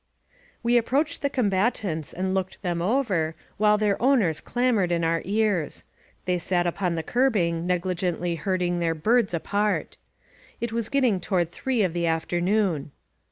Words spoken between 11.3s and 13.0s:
three of the afternoon.